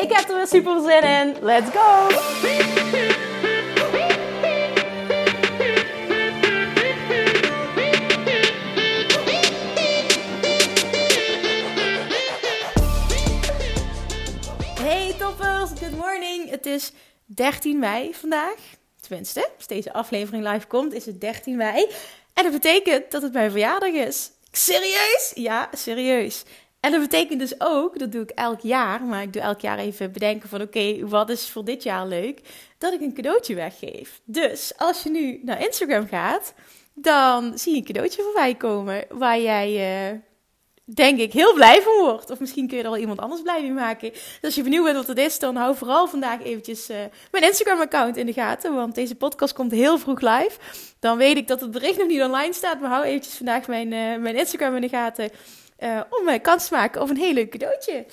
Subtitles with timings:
[0.00, 1.36] Ik heb er weer super zin in.
[1.40, 2.08] Let's go!
[14.82, 16.50] Hey toppers, good morning.
[16.50, 16.92] Het is
[17.24, 18.54] 13 mei vandaag.
[19.00, 21.86] Tenminste, als deze aflevering live komt, is het 13 mei.
[22.34, 24.30] En dat betekent dat het mijn verjaardag is.
[24.52, 25.32] Serieus?
[25.34, 26.44] Ja, serieus.
[26.80, 29.78] En dat betekent dus ook, dat doe ik elk jaar, maar ik doe elk jaar
[29.78, 32.40] even bedenken van oké, wat is voor dit jaar leuk,
[32.78, 34.20] dat ik een cadeautje weggeef.
[34.24, 36.54] Dus als je nu naar Instagram gaat,
[36.94, 40.18] dan zie je een cadeautje voorbij komen waar jij, uh,
[40.84, 42.30] denk ik, heel blij van wordt.
[42.30, 44.10] Of misschien kun je er wel iemand anders blij mee maken.
[44.10, 46.96] Dus als je benieuwd bent wat het is, dan hou vooral vandaag eventjes uh,
[47.30, 50.58] mijn Instagram-account in de gaten, want deze podcast komt heel vroeg live.
[50.98, 53.92] Dan weet ik dat het bericht nog niet online staat, maar hou eventjes vandaag mijn,
[53.92, 55.30] uh, mijn Instagram in de gaten
[55.80, 58.06] uh, om mij kans te maken of een heel leuk cadeautje.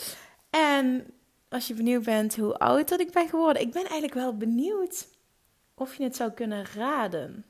[0.49, 1.13] En
[1.49, 5.07] als je benieuwd bent hoe oud dat ik ben geworden, ik ben eigenlijk wel benieuwd
[5.75, 7.45] of je het zou kunnen raden.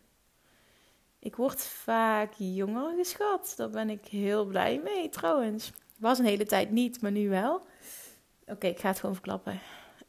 [1.19, 3.53] Ik word vaak jonger geschat.
[3.57, 5.71] Daar ben ik heel blij mee trouwens.
[5.97, 7.61] Was een hele tijd niet, maar nu wel.
[8.45, 9.59] Oké, ik ga het gewoon verklappen.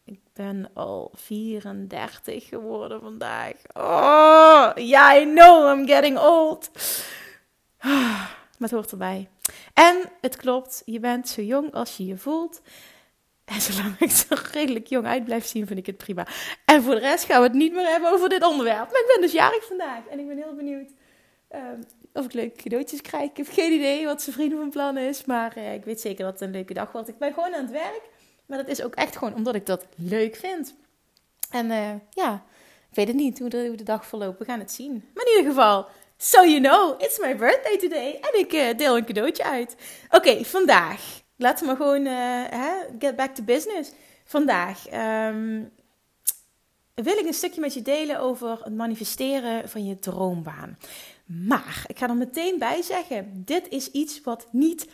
[0.05, 3.55] Ik ben al 34 geworden vandaag.
[3.73, 6.71] Oh, yeah, I know I'm getting old.
[8.59, 9.29] Maar het hoort erbij.
[9.75, 12.61] En het klopt, je bent zo jong als je je voelt.
[13.45, 16.27] En zolang ik er redelijk jong uit blijf zien, vind ik het prima.
[16.65, 18.91] En voor de rest gaan we het niet meer hebben over dit onderwerp.
[18.91, 20.91] Maar ik ben dus jarig vandaag en ik ben heel benieuwd
[21.55, 23.31] um, of ik leuke cadeautjes krijg.
[23.31, 26.25] Ik heb geen idee wat zijn vrienden van plan is, maar uh, ik weet zeker
[26.25, 27.09] dat het een leuke dag wordt.
[27.09, 28.03] Ik ben gewoon aan het werk,
[28.47, 30.75] maar dat is ook echt gewoon omdat ik dat leuk vind.
[31.51, 32.45] En uh, ja,
[32.91, 34.39] ik weet het niet hoe de, hoe de dag verloopt.
[34.39, 35.05] We gaan het zien.
[35.15, 35.87] Maar in ieder geval,
[36.21, 38.19] So you know, it's my birthday today.
[38.21, 39.77] En ik uh, deel een cadeautje uit.
[40.11, 41.23] Oké, vandaag.
[41.37, 42.45] Laten we gewoon uh,
[42.99, 43.93] get back to business.
[44.25, 45.71] Vandaag um,
[46.95, 50.79] wil ik een stukje met je delen over het manifesteren van je droombaan.
[51.25, 54.87] Maar ik ga er meteen bij zeggen: dit is iets wat niet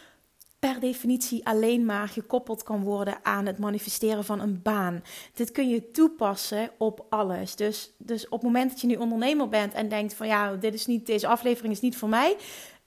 [0.70, 5.02] per definitie alleen maar gekoppeld kan worden aan het manifesteren van een baan.
[5.34, 7.56] Dit kun je toepassen op alles.
[7.56, 10.74] Dus, dus op het moment dat je nu ondernemer bent en denkt van ja, dit
[10.74, 12.36] is niet, deze aflevering is niet voor mij,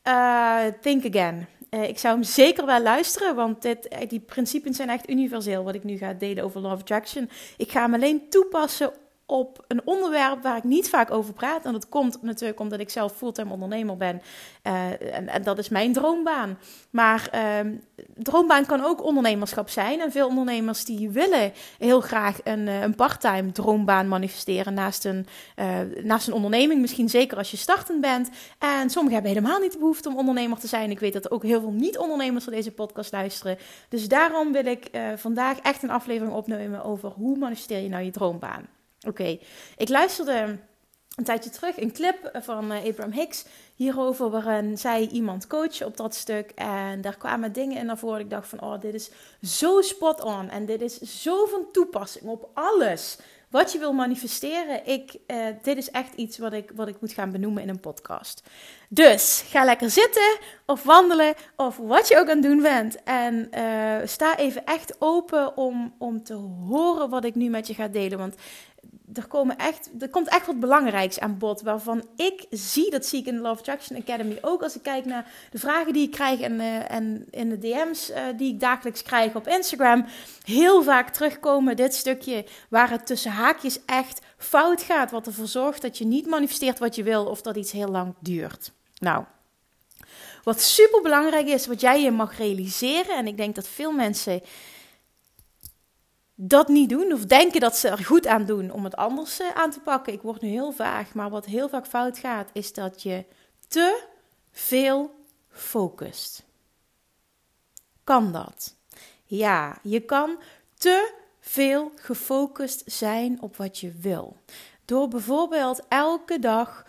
[0.03, 1.47] uh, think again.
[1.69, 5.75] Uh, ik zou hem zeker wel luisteren, want dit, die principes zijn echt universeel wat
[5.75, 7.29] ik nu ga delen over Love Attraction.
[7.57, 8.91] Ik ga hem alleen toepassen
[9.29, 11.65] op een onderwerp waar ik niet vaak over praat.
[11.65, 14.21] En dat komt natuurlijk omdat ik zelf fulltime ondernemer ben.
[14.63, 16.57] Uh, en, dat is mijn droombaan.
[16.89, 17.71] Maar uh,
[18.15, 19.99] droombaan kan ook ondernemerschap zijn.
[19.99, 26.03] En veel ondernemers die willen heel graag een, een parttime droombaan manifesteren naast een, uh,
[26.03, 26.81] naast een onderneming.
[26.81, 28.29] Misschien zeker als je startend bent.
[28.59, 30.91] En sommigen hebben helemaal niet de behoefte om ondernemer te zijn.
[30.91, 33.57] Ik weet dat ook heel veel niet-ondernemers naar deze podcast luisteren.
[33.89, 38.11] Dus daarom wil ik vandaag echt een aflevering opnemen over hoe manifesteer je nou je
[38.11, 38.76] droombaan.
[39.07, 39.39] Oké,
[39.77, 40.57] ik luisterde
[41.15, 43.45] een tijdje terug een clip van uh, Abraham Hicks
[43.75, 46.51] hierover, waarin zij iemand coachen op dat stuk.
[46.55, 48.19] En daar kwamen dingen in naar voren.
[48.19, 49.09] Ik dacht van, oh, dit is
[49.41, 50.49] zo spot on.
[50.49, 53.17] En dit is zo van toepassing op alles
[53.49, 54.85] wat je wil manifesteren.
[54.85, 57.79] Ik, uh, dit is echt iets wat ik, wat ik moet gaan benoemen in een
[57.79, 58.43] podcast.
[58.89, 63.03] Dus ga lekker zitten of wandelen of wat je ook aan het doen bent.
[63.03, 66.33] En uh, sta even echt open om, om te
[66.67, 68.17] horen wat ik nu met je ga delen.
[68.17, 68.35] Want
[69.13, 71.61] er, komen echt, er komt echt wat belangrijks aan bod.
[71.61, 74.63] Waarvan ik zie, dat zie ik in de Love Attraction Academy ook.
[74.63, 78.09] Als ik kijk naar de vragen die ik krijg en, uh, en in de DM's
[78.09, 80.05] uh, die ik dagelijks krijg op Instagram.
[80.43, 85.11] Heel vaak terugkomen dit stukje waar het tussen haakjes echt fout gaat.
[85.11, 88.15] Wat ervoor zorgt dat je niet manifesteert wat je wil of dat iets heel lang
[88.19, 88.71] duurt.
[88.99, 89.23] Nou,
[90.43, 93.17] wat super belangrijk is, wat jij je mag realiseren.
[93.17, 94.41] En ik denk dat veel mensen
[96.39, 99.49] dat niet doen of denken dat ze er goed aan doen om het anders uh,
[99.53, 100.13] aan te pakken.
[100.13, 103.25] Ik word nu heel vaag, maar wat heel vaak fout gaat is dat je
[103.67, 104.03] te
[104.51, 105.15] veel
[105.49, 106.43] focust.
[108.03, 108.75] Kan dat?
[109.25, 110.37] Ja, je kan
[110.73, 114.37] te veel gefocust zijn op wat je wil.
[114.85, 116.85] Door bijvoorbeeld elke dag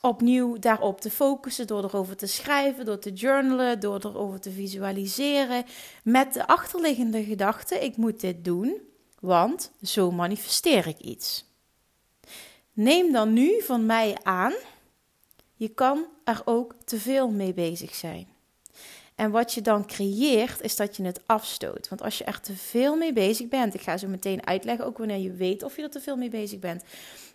[0.00, 5.64] opnieuw daarop te focussen, door erover te schrijven, door te journalen, door erover te visualiseren,
[6.04, 8.90] met de achterliggende gedachte: ik moet dit doen
[9.22, 11.44] want zo manifesteer ik iets.
[12.72, 14.52] Neem dan nu van mij aan,
[15.54, 18.26] je kan er ook te veel mee bezig zijn.
[19.14, 21.88] En wat je dan creëert, is dat je het afstoot.
[21.88, 24.98] Want als je er te veel mee bezig bent, ik ga zo meteen uitleggen, ook
[24.98, 26.84] wanneer je weet of je er te veel mee bezig bent.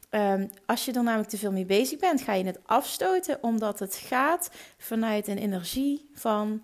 [0.10, 3.80] Ehm, als je er namelijk te veel mee bezig bent, ga je het afstoten, omdat
[3.80, 6.64] het gaat vanuit een energie van: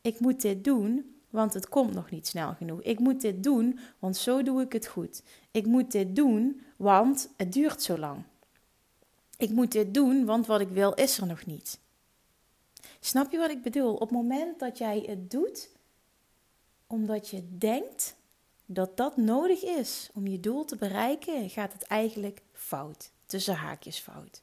[0.00, 2.82] ik moet dit doen, want het komt nog niet snel genoeg.
[2.82, 5.22] Ik moet dit doen, want zo doe ik het goed.
[5.50, 8.22] Ik moet dit doen, want het duurt zo lang.
[9.36, 11.78] Ik moet dit doen, want wat ik wil is er nog niet.
[13.00, 13.94] Snap je wat ik bedoel?
[13.94, 15.70] Op het moment dat jij het doet,
[16.86, 18.16] omdat je denkt
[18.66, 23.10] dat dat nodig is om je doel te bereiken, gaat het eigenlijk fout.
[23.26, 24.42] Tussen haakjes fout.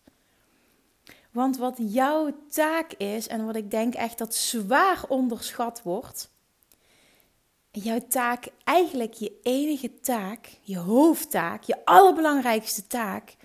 [1.32, 6.30] Want wat jouw taak is, en wat ik denk echt dat zwaar onderschat wordt,
[7.84, 13.36] jouw taak, eigenlijk je enige taak, je hoofdtaak, je allerbelangrijkste taak,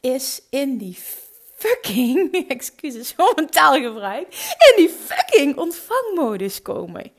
[0.00, 0.98] is in die
[1.54, 7.12] fucking, excuses voor mijn taalgebruik, in die fucking ontvangmodus komen.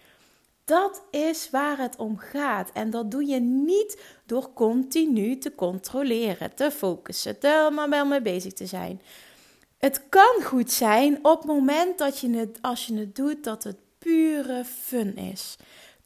[0.65, 2.69] Dat is waar het om gaat.
[2.73, 8.21] En dat doe je niet door continu te controleren, te focussen, te maar wel mee
[8.21, 9.01] bezig te zijn.
[9.77, 13.63] Het kan goed zijn op het moment dat je het, als je het doet, dat
[13.63, 15.57] het pure fun is.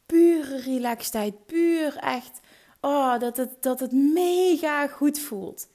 [0.05, 2.39] Pure relaxedheid, puur echt,
[2.79, 5.67] oh, dat het, dat het mega goed voelt.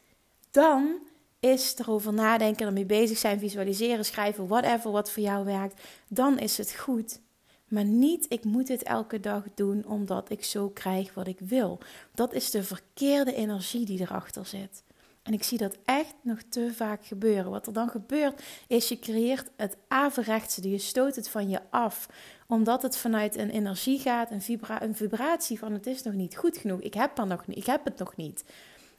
[0.50, 0.98] Dan
[1.40, 6.58] is erover nadenken, ermee bezig zijn, visualiseren, schrijven, whatever wat voor jou werkt, dan is
[6.58, 7.20] het goed.
[7.68, 11.78] Maar niet, ik moet dit elke dag doen omdat ik zo krijg wat ik wil.
[12.14, 14.82] Dat is de verkeerde energie die erachter zit.
[15.22, 17.50] En ik zie dat echt nog te vaak gebeuren.
[17.50, 20.70] Wat er dan gebeurt, is je creëert het averechtse.
[20.70, 22.08] Je stoot het van je af.
[22.46, 26.56] Omdat het vanuit een energie gaat, een, een vibratie van het is nog niet goed
[26.56, 26.80] genoeg.
[26.80, 28.44] Ik heb, er nog ik heb het nog niet.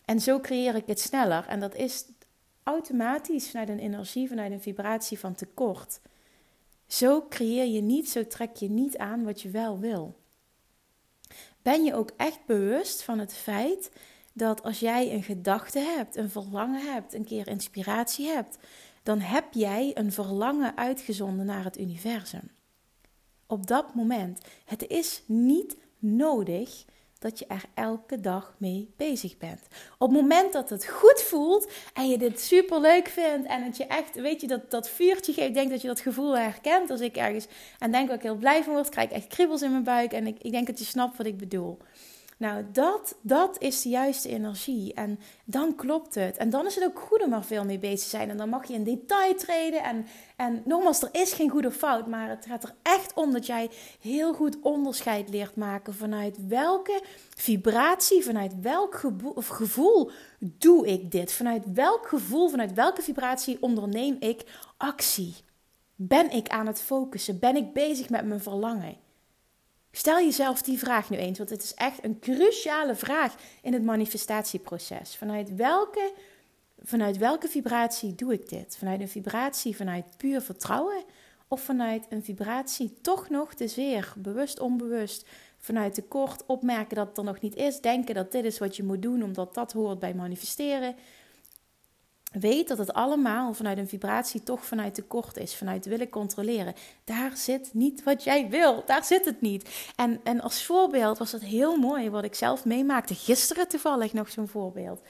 [0.05, 1.45] En zo creëer ik het sneller.
[1.47, 2.05] En dat is
[2.63, 5.99] automatisch vanuit een energie, vanuit een vibratie van tekort.
[6.87, 10.19] Zo creëer je niet, zo trek je niet aan wat je wel wil.
[11.61, 13.91] Ben je ook echt bewust van het feit
[14.33, 18.57] dat als jij een gedachte hebt, een verlangen hebt, een keer inspiratie hebt,
[19.03, 22.51] dan heb jij een verlangen uitgezonden naar het universum.
[23.47, 24.41] Op dat moment.
[24.65, 26.85] Het is niet nodig
[27.21, 29.61] dat je er elke dag mee bezig bent.
[29.97, 33.77] Op het moment dat het goed voelt en je dit super leuk vindt en dat
[33.77, 36.89] je echt, weet je, dat, dat vuurtje geeft, denk dat je dat gevoel herkent.
[36.89, 37.47] Als ik ergens
[37.79, 40.13] en denk dat ik heel blij van word, krijg ik echt kriebels in mijn buik
[40.13, 41.77] en ik, ik denk dat je snapt wat ik bedoel.
[42.41, 44.93] Nou, dat, dat is de juiste energie.
[44.93, 46.37] En dan klopt het.
[46.37, 48.29] En dan is het ook goed om er veel mee bezig te zijn.
[48.29, 49.83] En dan mag je in detail treden.
[49.83, 50.05] En,
[50.35, 52.07] en nogmaals, er is geen goede fout.
[52.07, 55.93] Maar het gaat er echt om dat jij heel goed onderscheid leert maken.
[55.93, 57.01] Vanuit welke
[57.35, 59.01] vibratie, vanuit welk
[59.35, 61.33] gevoel doe ik dit?
[61.33, 64.43] Vanuit welk gevoel, vanuit welke vibratie onderneem ik
[64.77, 65.35] actie?
[65.95, 67.39] Ben ik aan het focussen?
[67.39, 69.09] Ben ik bezig met mijn verlangen?
[69.91, 73.83] Stel jezelf die vraag nu eens, want het is echt een cruciale vraag in het
[73.83, 75.15] manifestatieproces.
[75.15, 76.13] Vanuit welke,
[76.83, 78.77] vanuit welke vibratie doe ik dit?
[78.77, 81.03] Vanuit een vibratie vanuit puur vertrouwen
[81.47, 85.25] of vanuit een vibratie toch nog te zeer, bewust, onbewust,
[85.57, 88.83] vanuit tekort opmerken dat het er nog niet is, denken dat dit is wat je
[88.83, 90.95] moet doen omdat dat hoort bij manifesteren,
[92.31, 96.73] Weet dat het allemaal vanuit een vibratie toch vanuit tekort is, vanuit willen controleren.
[97.03, 99.69] Daar zit niet wat jij wil, daar zit het niet.
[99.95, 103.15] En, en als voorbeeld was het heel mooi wat ik zelf meemaakte.
[103.15, 105.01] Gisteren toevallig nog zo'n voorbeeld.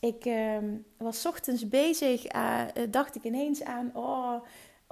[0.00, 0.56] Ik uh,
[0.96, 4.34] was ochtends bezig, uh, dacht ik ineens aan, oh,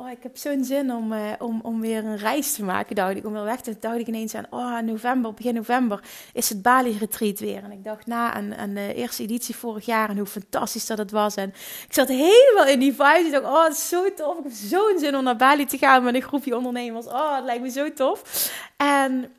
[0.01, 3.17] oh, ik heb zo'n zin om, uh, om, om weer een reis te maken, dacht
[3.17, 3.27] ik.
[3.27, 7.39] Om weer weg te dacht ik ineens aan, oh, november, begin november is het Bali-retreat
[7.39, 7.65] weer.
[7.65, 10.99] En ik dacht na aan, aan de eerste editie vorig jaar en hoe fantastisch dat
[10.99, 11.35] het was.
[11.35, 11.49] En
[11.89, 13.23] ik zat helemaal in die vibe.
[13.25, 14.39] Ik dacht, oh, het is zo tof.
[14.39, 17.07] Ik heb zo'n zin om naar Bali te gaan met een groepje ondernemers.
[17.07, 18.51] Oh, het lijkt me zo tof.
[18.77, 19.33] En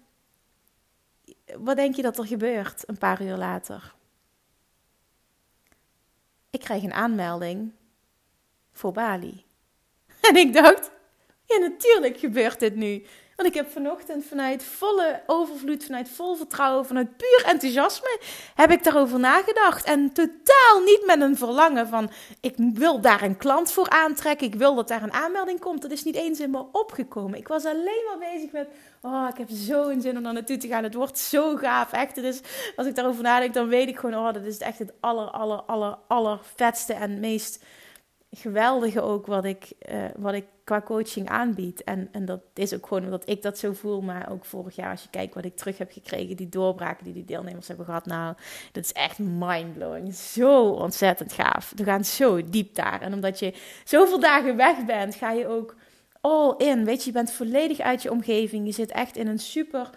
[1.57, 3.93] wat denk je dat er gebeurt een paar uur later?
[6.49, 7.71] Ik krijg een aanmelding
[8.71, 9.47] voor Bali.
[10.29, 10.91] En ik dacht,
[11.45, 13.05] ja natuurlijk gebeurt dit nu.
[13.39, 18.19] Want ik heb vanochtend vanuit volle overvloed, vanuit vol vertrouwen, vanuit puur enthousiasme,
[18.55, 19.85] heb ik daarover nagedacht.
[19.85, 22.11] En totaal niet met een verlangen van,
[22.41, 25.81] ik wil daar een klant voor aantrekken, ik wil dat daar een aanmelding komt.
[25.81, 27.39] Dat is niet eens in me opgekomen.
[27.39, 28.67] Ik was alleen maar bezig met,
[29.01, 30.83] oh, ik heb zo'n zin om daar naartoe te gaan.
[30.83, 32.15] Het wordt zo gaaf, echt.
[32.15, 32.41] Dus
[32.75, 35.61] als ik daarover nadenk, dan weet ik gewoon, oh, dat is echt het aller, aller,
[35.61, 37.63] aller, aller vetste en meest
[38.31, 41.83] geweldige ook wat ik, uh, wat ik qua coaching aanbied.
[41.83, 44.01] En, en dat is ook gewoon omdat ik dat zo voel.
[44.01, 47.13] Maar ook vorig jaar, als je kijkt wat ik terug heb gekregen, die doorbraken die
[47.13, 48.05] die deelnemers hebben gehad.
[48.05, 48.35] Nou,
[48.71, 50.13] dat is echt mindblowing.
[50.13, 51.73] Zo ontzettend gaaf.
[51.75, 53.01] We gaan zo diep daar.
[53.01, 55.75] En omdat je zoveel dagen weg bent, ga je ook
[56.21, 56.85] all in.
[56.85, 58.65] Weet je, je bent volledig uit je omgeving.
[58.65, 59.89] Je zit echt in een super.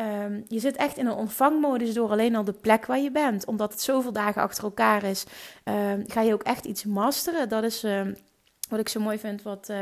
[0.00, 3.44] Um, je zit echt in een ontvangmodus door alleen al de plek waar je bent.
[3.44, 5.24] Omdat het zoveel dagen achter elkaar is,
[5.64, 7.48] um, ga je ook echt iets masteren.
[7.48, 8.16] Dat is um,
[8.68, 9.78] wat ik zo mooi vind, wat, uh,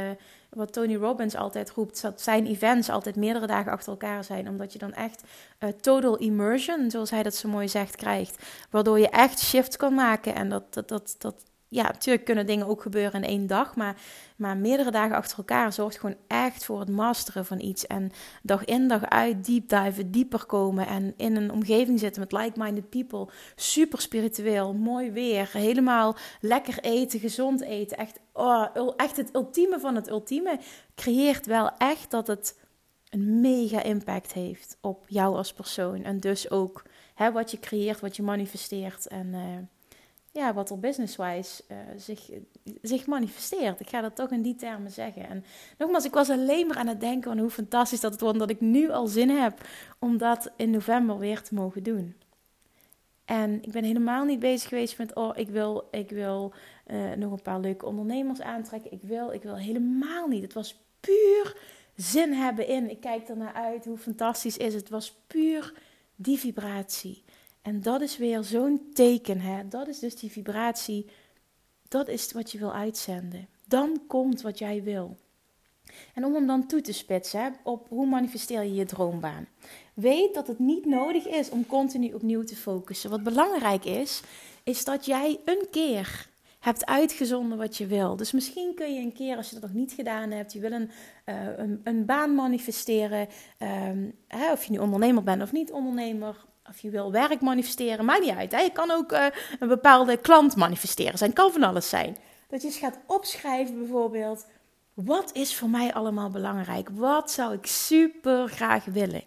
[0.50, 2.02] wat Tony Robbins altijd roept.
[2.02, 4.48] Dat zijn events altijd meerdere dagen achter elkaar zijn.
[4.48, 5.22] Omdat je dan echt
[5.60, 8.42] uh, total immersion, zoals hij dat zo mooi zegt, krijgt.
[8.70, 10.34] Waardoor je echt shift kan maken.
[10.34, 11.34] En dat, dat, dat, dat
[11.70, 13.96] ja, natuurlijk kunnen dingen ook gebeuren in één dag, maar,
[14.36, 17.86] maar meerdere dagen achter elkaar zorgt gewoon echt voor het masteren van iets.
[17.86, 18.10] En
[18.42, 22.88] dag in, dag uit deep diven, dieper komen en in een omgeving zitten met like-minded
[22.88, 23.28] people.
[23.56, 27.96] Super spiritueel, mooi weer, helemaal lekker eten, gezond eten.
[27.96, 30.58] Echt, oh, echt het ultieme van het ultieme
[30.94, 32.58] creëert wel echt dat het
[33.10, 36.04] een mega impact heeft op jou als persoon.
[36.04, 36.84] En dus ook
[37.14, 39.06] hè, wat je creëert, wat je manifesteert.
[39.06, 39.26] En...
[39.26, 39.77] Uh,
[40.32, 42.30] ja, wat er business-wise uh, zich,
[42.82, 43.80] zich manifesteert.
[43.80, 45.28] Ik ga dat toch in die termen zeggen.
[45.28, 45.44] En
[45.78, 48.38] nogmaals, ik was alleen maar aan het denken van hoe fantastisch dat het wordt.
[48.38, 49.60] Dat ik nu al zin heb
[49.98, 52.14] om dat in november weer te mogen doen.
[53.24, 56.52] En ik ben helemaal niet bezig geweest met, oh, ik wil, ik wil
[56.86, 58.92] uh, nog een paar leuke ondernemers aantrekken.
[58.92, 60.42] Ik wil, ik wil helemaal niet.
[60.42, 61.56] Het was puur
[61.96, 62.90] zin hebben in.
[62.90, 63.84] Ik kijk er naar uit.
[63.84, 64.82] Hoe fantastisch is het?
[64.82, 65.74] Het was puur
[66.16, 67.24] die vibratie.
[67.62, 69.40] En dat is weer zo'n teken.
[69.40, 69.68] Hè?
[69.68, 71.06] Dat is dus die vibratie.
[71.88, 73.48] Dat is wat je wil uitzenden.
[73.66, 75.16] Dan komt wat jij wil.
[76.14, 79.48] En om hem dan toe te spitsen op hoe manifesteer je je droombaan.
[79.94, 83.10] Weet dat het niet nodig is om continu opnieuw te focussen.
[83.10, 84.22] Wat belangrijk is,
[84.62, 88.16] is dat jij een keer hebt uitgezonden wat je wil.
[88.16, 90.72] Dus misschien kun je een keer, als je dat nog niet gedaan hebt, je wil
[90.72, 90.90] een,
[91.26, 93.28] uh, een, een, baan manifesteren.
[93.58, 98.04] Um, hè, of je nu ondernemer bent of niet ondernemer of je wil werk manifesteren,
[98.04, 98.52] maakt niet uit.
[98.52, 99.26] Je kan ook uh,
[99.58, 101.18] een bepaalde klant manifesteren.
[101.18, 102.16] Zijn kan van alles zijn.
[102.48, 104.46] Dat je eens gaat opschrijven bijvoorbeeld.
[104.94, 106.88] Wat is voor mij allemaal belangrijk?
[106.92, 109.22] Wat zou ik super graag willen?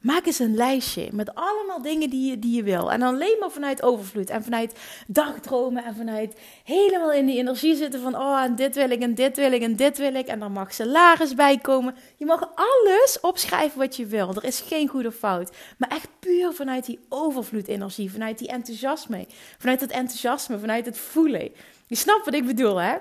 [0.00, 2.92] Maak eens een lijstje met allemaal dingen die je, die je wil.
[2.92, 4.74] En alleen maar vanuit overvloed en vanuit
[5.06, 9.14] dagdromen en vanuit helemaal in die energie zitten van oh en dit wil ik en
[9.14, 10.26] dit wil ik en dit wil ik.
[10.26, 11.94] En dan mag salaris bij komen.
[12.16, 14.34] Je mag alles opschrijven wat je wil.
[14.34, 15.50] Er is geen goede fout.
[15.78, 19.26] Maar echt puur vanuit die overvloedenergie, vanuit die enthousiasme.
[19.58, 21.52] Vanuit het enthousiasme, vanuit het voelen.
[21.86, 22.96] Je snapt wat ik bedoel hè?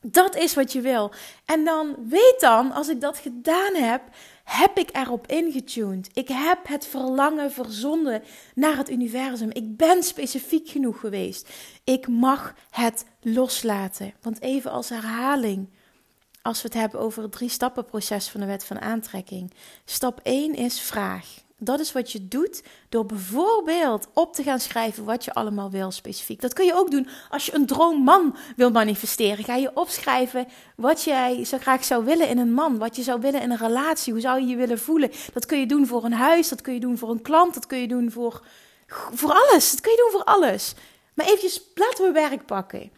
[0.00, 1.10] Dat is wat je wil.
[1.44, 4.02] En dan weet dan, als ik dat gedaan heb,
[4.44, 6.10] heb ik erop ingetuned.
[6.12, 8.22] Ik heb het verlangen verzonden
[8.54, 9.50] naar het universum.
[9.52, 11.48] Ik ben specifiek genoeg geweest.
[11.84, 14.14] Ik mag het loslaten.
[14.20, 15.68] Want even als herhaling,
[16.42, 19.52] als we het hebben over het drie stappen proces van de wet van aantrekking.
[19.84, 21.43] Stap 1 is vraag.
[21.58, 25.90] Dat is wat je doet door bijvoorbeeld op te gaan schrijven wat je allemaal wil
[25.90, 26.40] specifiek.
[26.40, 29.44] Dat kun je ook doen als je een droomman wil manifesteren.
[29.44, 30.46] Ga je opschrijven
[30.76, 33.56] wat jij zo graag zou willen in een man, wat je zou willen in een
[33.56, 35.10] relatie, hoe zou je je willen voelen.
[35.32, 37.66] Dat kun je doen voor een huis, dat kun je doen voor een klant, dat
[37.66, 38.46] kun je doen voor,
[39.12, 39.70] voor alles.
[39.70, 40.74] Dat kun je doen voor alles.
[41.14, 42.90] Maar eventjes, laten we werk pakken.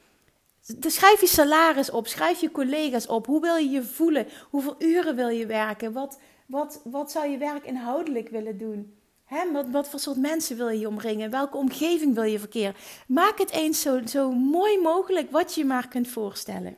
[0.80, 3.26] Schrijf je salaris op, schrijf je collega's op.
[3.26, 4.28] Hoe wil je je voelen?
[4.50, 5.92] Hoeveel uren wil je werken?
[5.92, 8.96] Wat, wat, wat zou je werk inhoudelijk willen doen?
[9.24, 11.30] Hè, wat, wat voor soort mensen wil je omringen?
[11.30, 12.74] Welke omgeving wil je verkeren?
[13.06, 16.76] Maak het eens zo, zo mooi mogelijk wat je maar kunt voorstellen.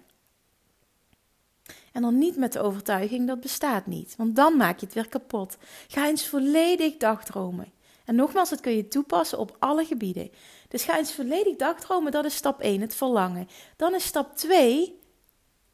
[1.92, 5.08] En dan niet met de overtuiging dat bestaat niet, want dan maak je het weer
[5.08, 5.56] kapot.
[5.88, 7.72] Ga eens volledig dagdromen.
[8.04, 10.30] En nogmaals, dat kun je toepassen op alle gebieden.
[10.68, 13.48] Dus ga eens volledig dagdromen, dat is stap 1, het verlangen.
[13.76, 14.98] Dan is stap 2,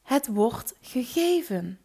[0.03, 1.79] het wordt gegeven.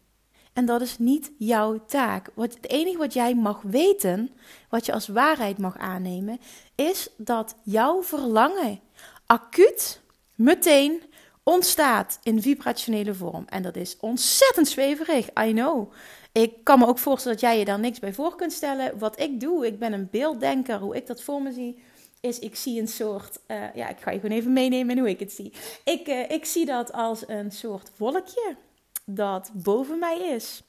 [0.52, 2.30] En dat is niet jouw taak.
[2.34, 4.30] Wat, het enige wat jij mag weten,
[4.68, 6.40] wat je als waarheid mag aannemen,
[6.74, 8.80] is dat jouw verlangen
[9.26, 10.00] acuut,
[10.34, 11.02] meteen
[11.42, 13.44] ontstaat in vibrationele vorm.
[13.48, 15.92] En dat is ontzettend zweverig, I know.
[16.32, 18.98] Ik kan me ook voorstellen dat jij je daar niks bij voor kunt stellen.
[18.98, 21.82] Wat ik doe, ik ben een beelddenker, hoe ik dat voor me zie,
[22.20, 25.20] is ik zie een soort, uh, ja, ik ga je gewoon even meenemen hoe ik
[25.20, 25.52] het zie.
[25.84, 28.56] Ik, uh, ik zie dat als een soort wolkje
[29.14, 30.62] dat boven mij is.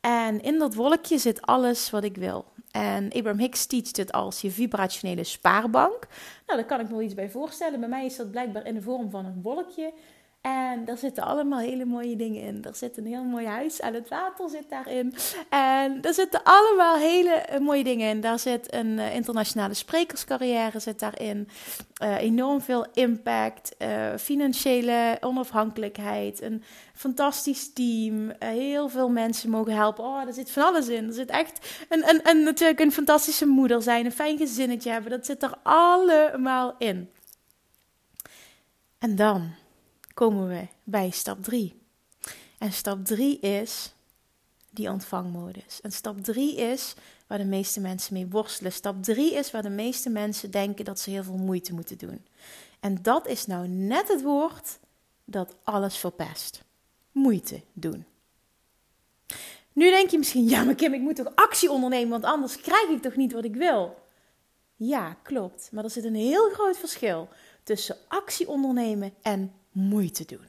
[0.00, 2.44] En in dat wolkje zit alles wat ik wil.
[2.70, 6.06] En Abraham Hicks teacht het als je vibrationele spaarbank.
[6.46, 7.80] Nou, daar kan ik me wel iets bij voorstellen.
[7.80, 9.92] Bij mij is dat blijkbaar in de vorm van een wolkje.
[10.44, 12.64] En daar zitten allemaal hele mooie dingen in.
[12.64, 15.14] Er zit een heel mooi huis aan het water zit daarin.
[15.48, 18.20] En er zitten allemaal hele eh, mooie dingen in.
[18.20, 21.48] Daar zit een uh, internationale sprekerscarrière zit daarin.
[22.02, 23.76] Uh, enorm veel impact.
[24.18, 26.42] Financiële onafhankelijkheid.
[26.42, 26.62] Een
[26.94, 28.32] fantastisch team.
[28.38, 30.04] heel veel mensen mogen helpen.
[30.04, 31.06] Oh, er zit van alles in.
[31.06, 34.04] Er zit echt een, een, een, natuurlijk een fantastische moeder zijn.
[34.04, 35.10] Een fijn gezinnetje hebben.
[35.10, 37.10] Dat zit er allemaal in.
[38.98, 39.62] En dan
[40.14, 41.82] komen we bij stap 3.
[42.58, 43.94] En stap 3 is
[44.70, 45.80] die ontvangmodus.
[45.80, 46.94] En stap 3 is
[47.26, 48.72] waar de meeste mensen mee worstelen.
[48.72, 52.26] Stap 3 is waar de meeste mensen denken dat ze heel veel moeite moeten doen.
[52.80, 54.78] En dat is nou net het woord
[55.24, 56.62] dat alles verpest.
[57.12, 58.04] Moeite doen.
[59.72, 62.88] Nu denk je misschien, ja maar Kim, ik moet toch actie ondernemen, want anders krijg
[62.88, 64.02] ik toch niet wat ik wil.
[64.76, 65.68] Ja, klopt.
[65.72, 67.28] Maar er zit een heel groot verschil
[67.62, 70.48] tussen actie ondernemen en moeite doen.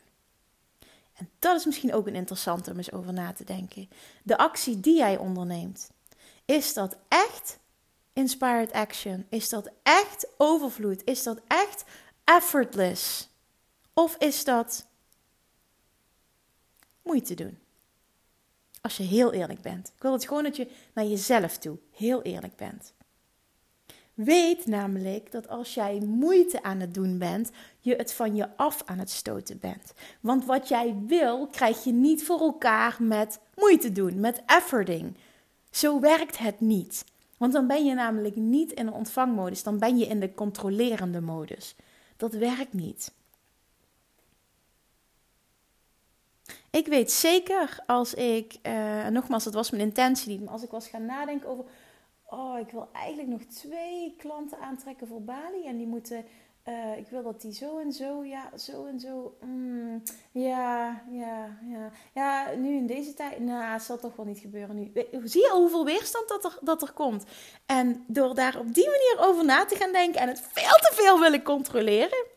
[1.14, 3.90] En dat is misschien ook een interessante om eens over na te denken.
[4.24, 5.90] De actie die jij onderneemt,
[6.46, 7.60] is dat echt
[8.14, 9.26] inspired action?
[9.30, 11.02] Is dat echt overvloed?
[11.04, 11.84] Is dat echt
[12.24, 13.30] effortless?
[13.94, 14.86] Of is dat
[17.02, 17.60] moeite doen?
[18.82, 19.92] Als je heel eerlijk bent.
[19.96, 22.94] Ik wil het gewoon dat je naar jezelf toe heel eerlijk bent.
[24.16, 28.82] Weet namelijk dat als jij moeite aan het doen bent, je het van je af
[28.86, 29.94] aan het stoten bent.
[30.20, 35.18] Want wat jij wil, krijg je niet voor elkaar met moeite doen, met efforting.
[35.70, 37.06] Zo werkt het niet.
[37.38, 41.22] Want dan ben je namelijk niet in de ontvangmodus, dan ben je in de controlerende
[41.22, 41.76] modus.
[42.18, 43.14] Dat werkt niet.
[46.70, 50.72] Ik weet zeker als ik, uh, nogmaals, dat was mijn intentie niet, maar als ik
[50.72, 51.66] was gaan nadenken over
[52.30, 55.66] oh, ik wil eigenlijk nog twee klanten aantrekken voor Bali.
[55.66, 56.26] En die moeten,
[56.66, 59.38] uh, ik wil dat die zo en zo, ja, zo en zo.
[59.42, 61.92] Mm, ja, ja, ja.
[62.14, 64.92] Ja, nu in deze tijd, nou, het zal toch wel niet gebeuren nu.
[65.24, 67.24] Zie je hoeveel weerstand dat er, dat er komt?
[67.66, 70.92] En door daar op die manier over na te gaan denken en het veel te
[70.94, 72.34] veel willen controleren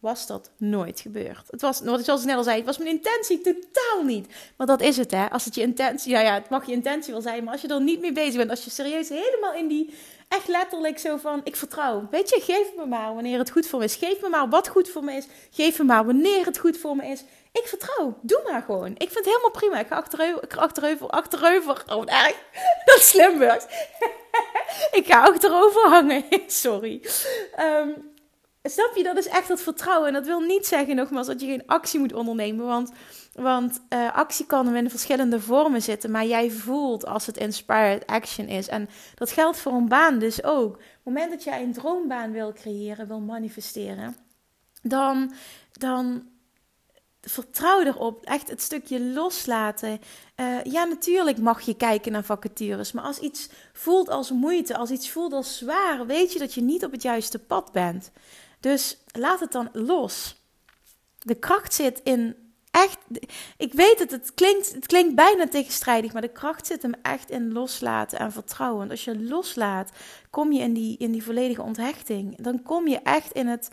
[0.00, 1.46] was dat nooit gebeurd.
[1.50, 4.26] Het was, wat ik al snel zei, het was mijn intentie totaal niet.
[4.56, 5.30] Maar dat is het, hè.
[5.30, 7.68] Als het je intentie, ja, ja, het mag je intentie wel zijn, maar als je
[7.68, 9.94] er niet mee bezig bent, als je serieus helemaal in die,
[10.28, 12.08] echt letterlijk zo van, ik vertrouw.
[12.10, 13.94] Weet je, geef me maar wanneer het goed voor me is.
[13.94, 15.26] Geef me maar wat goed voor me is.
[15.50, 17.24] Geef me maar wanneer het goed voor me is.
[17.52, 18.18] Ik vertrouw.
[18.22, 18.90] Doe maar gewoon.
[18.90, 19.78] Ik vind het helemaal prima.
[19.78, 21.82] Ik ga achterover, achterover, achterover.
[21.86, 22.36] Oh, erg.
[22.84, 23.64] Dat is Slimburgs.
[24.98, 26.24] ik ga achterover hangen.
[26.46, 27.02] Sorry.
[27.58, 28.09] Um,
[28.70, 30.08] Snap je, dat is echt dat vertrouwen.
[30.08, 32.66] En dat wil niet zeggen, nogmaals, dat je geen actie moet ondernemen.
[32.66, 32.92] Want,
[33.32, 36.10] want uh, actie kan in verschillende vormen zitten.
[36.10, 38.68] Maar jij voelt als het inspired action is.
[38.68, 40.74] En dat geldt voor een baan dus ook.
[40.74, 44.16] Op het moment dat jij een droombaan wil creëren, wil manifesteren,
[44.82, 45.32] dan,
[45.72, 46.28] dan
[47.20, 48.24] vertrouw erop.
[48.24, 50.00] Echt het stukje loslaten.
[50.36, 52.92] Uh, ja, natuurlijk mag je kijken naar vacatures.
[52.92, 56.62] Maar als iets voelt als moeite, als iets voelt als zwaar, weet je dat je
[56.62, 58.10] niet op het juiste pad bent.
[58.60, 60.44] Dus laat het dan los.
[61.18, 62.36] De kracht zit in
[62.70, 62.98] echt.
[63.56, 67.30] Ik weet het, het klinkt, het klinkt bijna tegenstrijdig, maar de kracht zit hem echt
[67.30, 68.90] in loslaten en vertrouwen.
[68.90, 69.90] Als je loslaat,
[70.30, 72.36] kom je in die, in die volledige onthechting.
[72.36, 73.70] Dan kom je echt in het,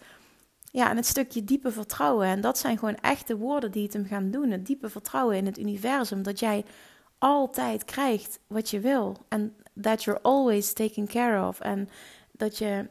[0.72, 2.28] ja, in het stukje diepe vertrouwen.
[2.28, 4.52] En dat zijn gewoon echte woorden die het hem gaan doen.
[4.52, 6.24] Het diepe vertrouwen in het universum.
[6.24, 6.66] Dat jij
[7.18, 9.18] altijd krijgt wat je wil.
[9.28, 11.60] En that you're always taken care of.
[11.60, 11.90] En
[12.32, 12.88] dat je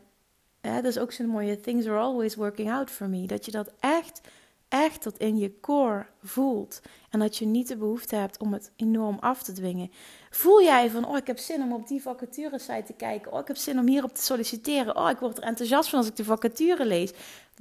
[0.75, 3.27] dat is ook zo'n mooie things are always working out for me.
[3.27, 4.21] Dat je dat echt,
[4.69, 6.81] echt tot in je core voelt.
[7.11, 9.91] En dat je niet de behoefte hebt om het enorm af te dwingen.
[10.31, 13.33] Voel jij van, oh ik heb zin om op die vacature site te kijken.
[13.33, 14.97] Oh ik heb zin om hierop te solliciteren.
[14.97, 17.13] Oh ik word er enthousiast van als ik de vacature lees.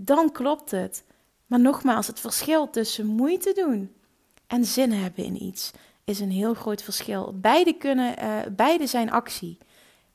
[0.01, 1.03] Dan klopt het.
[1.45, 3.91] Maar nogmaals, het verschil tussen moeite doen
[4.47, 5.71] en zin hebben in iets
[6.03, 7.33] is een heel groot verschil.
[7.35, 9.57] Beide, kunnen, uh, beide zijn actie.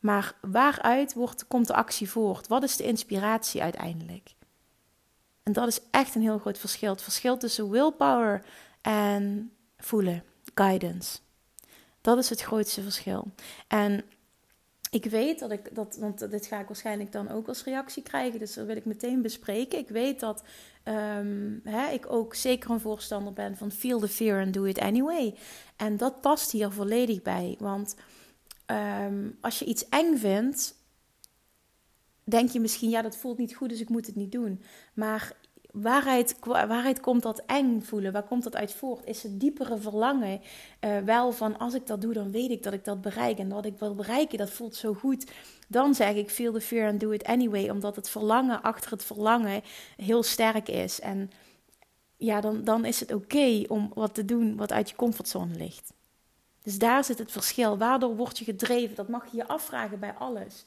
[0.01, 2.49] Maar waaruit wordt, komt de actie voort?
[2.49, 4.35] Wat is de inspiratie uiteindelijk?
[5.43, 6.91] En dat is echt een heel groot verschil.
[6.91, 8.45] Het verschil tussen willpower
[8.81, 11.19] en voelen, guidance.
[12.01, 13.31] Dat is het grootste verschil.
[13.69, 14.05] En
[14.91, 18.39] ik weet dat ik dat, want dit ga ik waarschijnlijk dan ook als reactie krijgen,
[18.39, 19.79] dus dat wil ik meteen bespreken.
[19.79, 20.43] Ik weet dat
[20.85, 24.79] um, hè, ik ook zeker een voorstander ben van feel the fear and do it
[24.79, 25.35] anyway.
[25.77, 27.97] En dat past hier volledig bij, want
[28.71, 30.75] Ehm, als je iets eng vindt,
[32.25, 34.63] denk je misschien, ja, dat voelt niet goed, dus ik moet het niet doen.
[34.95, 35.37] Maar
[35.73, 38.13] waaruit, waaruit komt dat eng voelen?
[38.13, 39.07] Waar komt dat uit voort?
[39.07, 40.41] Is het diepere verlangen
[40.81, 43.39] uh, wel van, als ik dat doe, dan weet ik dat ik dat bereik.
[43.39, 45.31] En wat ik wil bereiken, dat voelt zo goed.
[45.69, 47.71] Dan zeg ik, feel the fear and do it anyway.
[47.71, 49.63] Omdat het verlangen achter het verlangen
[49.97, 51.01] heel sterk is.
[51.01, 51.31] En
[52.17, 55.93] ja, dan, dan is het oké om wat te doen wat uit je comfortzone ligt.
[56.62, 57.79] Dus daar zit het verschil.
[57.79, 58.96] Waardoor word je gedreven?
[58.96, 60.64] Dat mag je je afvragen bij alles.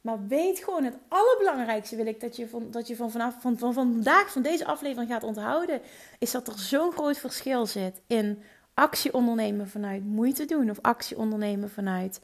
[0.00, 3.58] Maar weet gewoon, het allerbelangrijkste wil ik dat je van, dat je van, vanaf, van,
[3.58, 5.80] van vandaag, van deze aflevering gaat onthouden,
[6.18, 8.42] is dat er zo'n groot verschil zit in
[8.74, 12.20] actie ondernemen vanuit moeite doen of actie ondernemen vanuit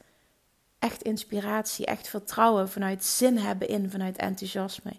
[0.79, 4.91] echt inspiratie, echt vertrouwen, vanuit zin hebben in, vanuit enthousiasme.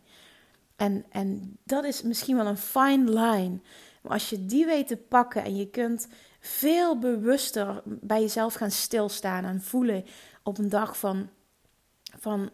[0.76, 3.58] En, en dat is misschien wel een fine line.
[4.02, 6.08] Maar als je die weet te pakken en je kunt
[6.46, 10.04] veel bewuster bij jezelf gaan stilstaan en voelen
[10.42, 11.28] op een dag van,
[12.18, 12.50] van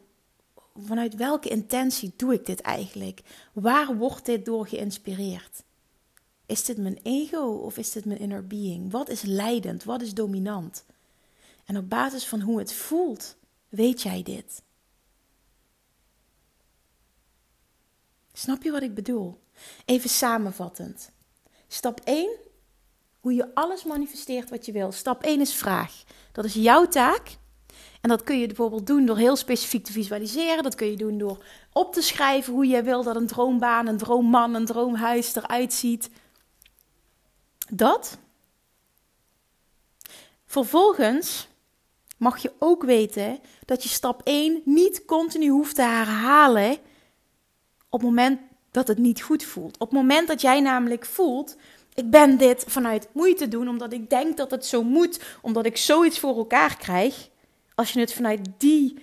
[0.74, 3.22] vanuit welke intentie doe ik dit eigenlijk?
[3.52, 5.62] Waar wordt dit door geïnspireerd?
[6.46, 8.90] Is dit mijn ego of is dit mijn inner being?
[8.90, 9.84] Wat is leidend?
[9.84, 10.84] Wat is dominant?
[11.64, 13.36] En op basis van hoe het voelt,
[13.68, 14.62] weet jij dit.
[18.32, 19.40] Snap je wat ik bedoel?
[19.84, 21.10] Even samenvattend.
[21.68, 22.30] Stap 1,
[23.22, 24.92] hoe je alles manifesteert wat je wil.
[24.92, 25.92] Stap 1 is vraag.
[26.32, 27.36] Dat is jouw taak.
[28.00, 30.62] En dat kun je bijvoorbeeld doen door heel specifiek te visualiseren.
[30.62, 33.98] Dat kun je doen door op te schrijven hoe jij wil dat een droombaan, een
[33.98, 36.10] droomman, een droomhuis eruit ziet.
[37.70, 38.18] Dat.
[40.46, 41.48] Vervolgens
[42.16, 46.72] mag je ook weten dat je stap 1 niet continu hoeft te herhalen
[47.88, 49.78] op het moment dat het niet goed voelt.
[49.78, 51.56] Op het moment dat jij namelijk voelt,
[51.94, 55.76] ik ben dit vanuit moeite doen, omdat ik denk dat het zo moet, omdat ik
[55.76, 57.28] zoiets voor elkaar krijg.
[57.74, 58.98] Als je het vanuit die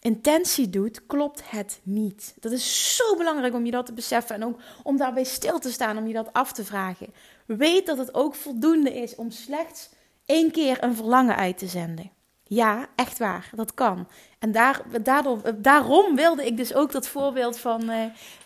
[0.00, 2.34] intentie doet, klopt het niet.
[2.40, 5.72] Dat is zo belangrijk om je dat te beseffen en ook om daarbij stil te
[5.72, 7.14] staan, om je dat af te vragen.
[7.46, 9.88] Weet dat het ook voldoende is om slechts
[10.26, 12.10] één keer een verlangen uit te zenden.
[12.42, 14.08] Ja, echt waar, dat kan.
[14.38, 18.04] En daar, daardoor, daarom wilde ik dus ook dat voorbeeld van, uh,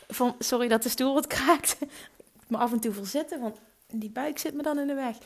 [0.08, 1.76] van sorry dat de stoel wat kraakt,
[2.48, 3.58] me af en toe verzetten, want
[3.92, 5.16] die buik zit me dan in de weg.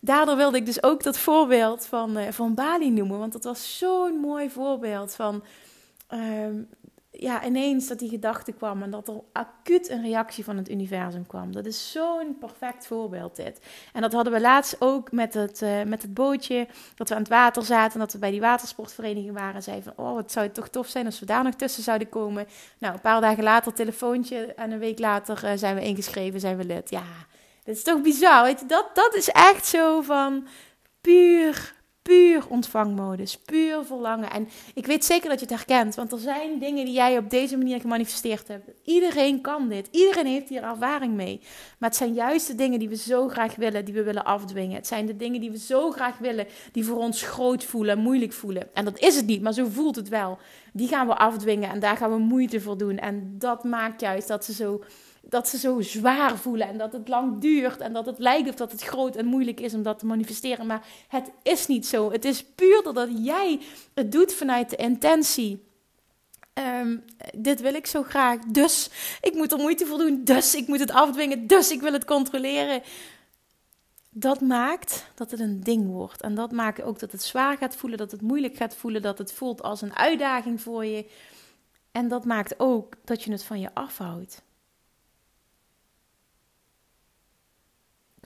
[0.00, 3.78] Daardoor wilde ik dus ook dat voorbeeld van, uh, van Bali noemen, want dat was
[3.78, 5.44] zo'n mooi voorbeeld van
[6.06, 6.62] ehm,
[7.10, 11.26] ja, ineens dat die gedachte kwam en dat er acuut een reactie van het universum
[11.26, 11.52] kwam.
[11.52, 13.60] Dat is zo'n perfect voorbeeld dit.
[13.92, 17.20] En dat hadden we laatst ook met het, uh, met het bootje, dat we aan
[17.20, 19.54] het water zaten en dat we bij die watersportvereniging waren.
[19.54, 22.08] En zeiden van, oh, het zou toch tof zijn als we daar nog tussen zouden
[22.08, 22.46] komen.
[22.78, 26.56] Nou, een paar dagen later telefoontje en een week later uh, zijn we ingeschreven, zijn
[26.56, 26.90] we lid.
[26.90, 27.04] Ja,
[27.68, 28.66] dit is toch bizar, weet je.
[28.66, 30.46] Dat, dat is echt zo van
[31.00, 31.76] puur
[32.08, 34.30] puur ontvangmodus, puur verlangen.
[34.30, 37.30] En ik weet zeker dat je het herkent, want er zijn dingen die jij op
[37.30, 38.70] deze manier gemanifesteerd hebt.
[38.84, 41.40] Iedereen kan dit, iedereen heeft hier ervaring mee.
[41.78, 44.76] Maar het zijn juist de dingen die we zo graag willen, die we willen afdwingen.
[44.76, 48.32] Het zijn de dingen die we zo graag willen, die voor ons groot voelen, moeilijk
[48.32, 48.74] voelen.
[48.74, 50.38] En dat is het niet, maar zo voelt het wel.
[50.72, 52.98] Die gaan we afdwingen en daar gaan we moeite voor doen.
[52.98, 54.82] En dat maakt juist dat ze zo
[55.28, 58.54] dat ze zo zwaar voelen en dat het lang duurt en dat het lijkt of
[58.54, 60.66] dat het groot en moeilijk is om dat te manifesteren.
[60.66, 62.12] Maar het is niet zo.
[62.12, 63.60] Het is puur doordat jij
[63.94, 65.66] het doet vanuit de intentie.
[66.52, 66.96] Ehm,
[67.36, 70.80] dit wil ik zo graag, dus ik moet er moeite voor doen, dus ik moet
[70.80, 72.82] het afdwingen, dus ik wil het controleren.
[74.10, 76.20] Dat maakt dat het een ding wordt.
[76.20, 79.18] En dat maakt ook dat het zwaar gaat voelen, dat het moeilijk gaat voelen, dat
[79.18, 81.10] het voelt als een uitdaging voor je.
[81.92, 84.42] En dat maakt ook dat je het van je afhoudt.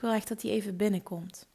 [0.03, 1.47] Wil echt dat die even binnenkomt.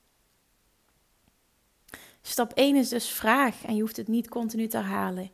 [2.22, 5.30] Stap 1 is dus vraag en je hoeft het niet continu te herhalen.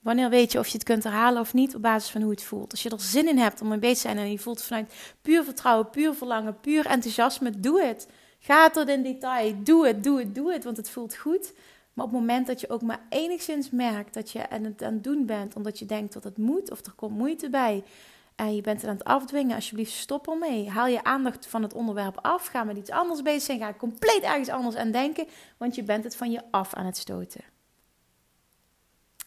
[0.00, 2.42] Wanneer weet je of je het kunt herhalen of niet op basis van hoe het
[2.42, 2.70] voelt?
[2.70, 4.92] Als je er zin in hebt om mee bezig te zijn en je voelt vanuit
[5.22, 8.08] puur vertrouwen, puur verlangen, puur enthousiasme, doe het.
[8.38, 9.62] Ga tot in detail.
[9.62, 11.52] Doe het, doe het, doe het, want het voelt goed.
[11.92, 14.92] Maar op het moment dat je ook maar enigszins merkt dat je aan het aan
[14.92, 17.82] het doen bent, omdat je denkt dat het moet of er komt moeite bij,
[18.36, 20.70] en je bent het aan het afdwingen, alsjeblieft stop ermee.
[20.70, 22.46] Haal je aandacht van het onderwerp af.
[22.46, 23.58] Ga met iets anders bezig zijn.
[23.58, 26.96] Ga compleet ergens anders aan denken, want je bent het van je af aan het
[26.96, 27.44] stoten.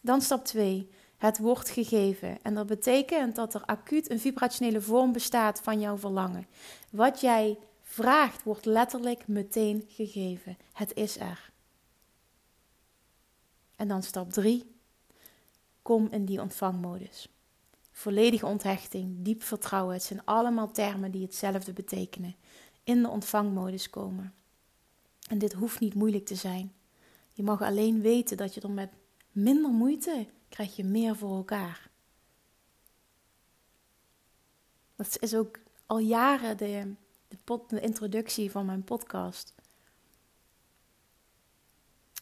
[0.01, 0.89] Dan stap 2.
[1.17, 2.37] Het wordt gegeven.
[2.41, 6.47] En dat betekent dat er acuut een vibrationele vorm bestaat van jouw verlangen.
[6.91, 10.57] Wat jij vraagt wordt letterlijk meteen gegeven.
[10.73, 11.51] Het is er.
[13.75, 14.75] En dan stap 3.
[15.81, 17.34] Kom in die ontvangmodus.
[17.97, 19.93] Volledige onthechting, diep vertrouwen.
[19.93, 22.36] Het zijn allemaal termen die hetzelfde betekenen.
[22.84, 24.34] In de ontvangmodus komen.
[25.29, 26.73] En dit hoeft niet moeilijk te zijn.
[27.34, 28.89] Je mag alleen weten dat je er met
[29.31, 31.89] minder moeite krijg je meer voor elkaar.
[34.95, 36.93] Dat is ook al jaren de,
[37.27, 39.53] de, de introductie van mijn podcast.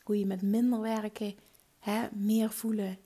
[0.03, 1.35] Hoe je met minder werken
[1.79, 2.97] hè, meer voelen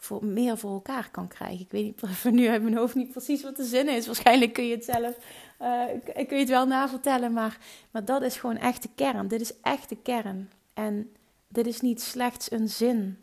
[0.00, 1.60] voor, meer voor elkaar kan krijgen.
[1.60, 4.06] Ik weet niet van nu uit mijn hoofd niet precies wat de zin is.
[4.06, 5.16] Waarschijnlijk kun je het zelf
[5.60, 5.84] uh,
[6.26, 7.58] kun je het wel navertellen, maar,
[7.90, 9.28] maar dat is gewoon echt de kern.
[9.28, 10.50] Dit is echt de kern.
[10.74, 11.12] En
[11.48, 13.18] dit is niet slechts een zin.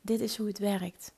[0.00, 1.12] Dit is hoe het werkt.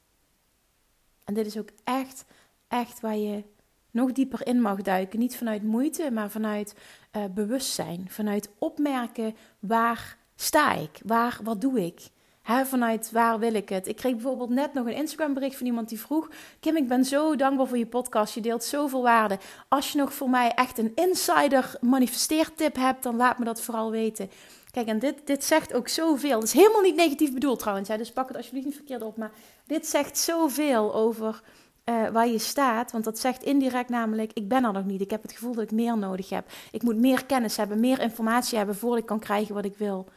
[1.25, 2.25] En dit is ook echt,
[2.69, 3.43] echt waar je
[3.91, 5.19] nog dieper in mag duiken.
[5.19, 6.75] Niet vanuit moeite, maar vanuit
[7.17, 8.07] uh, bewustzijn.
[8.11, 11.01] Vanuit opmerken waar sta ik?
[11.05, 12.01] Waar, wat doe ik?
[12.47, 13.89] Vanuit waar wil ik het?
[13.89, 16.31] Ik kreeg bijvoorbeeld net nog een Instagram bericht van iemand die vroeg:
[16.61, 18.35] Kim, ik ben zo dankbaar voor je podcast.
[18.35, 19.39] Je deelt zoveel waarde.
[19.69, 23.91] Als je nog voor mij echt een insider manifesteertip hebt, dan laat me dat vooral
[23.91, 24.31] weten.
[24.71, 26.39] Kijk, en dit, dit zegt ook zoveel.
[26.39, 29.17] Het is helemaal niet negatief bedoeld trouwens, hè, dus pak het alsjeblieft niet verkeerd op.
[29.17, 29.33] Maar
[29.67, 31.43] dit zegt zoveel over
[31.85, 32.93] uh, waar je staat.
[32.93, 35.01] Want dat zegt indirect namelijk: ik ben er nog niet.
[35.01, 36.51] Ik heb het gevoel dat ik meer nodig heb.
[36.71, 40.09] Ik moet meer kennis hebben, meer informatie hebben voordat ik kan krijgen wat ik wil.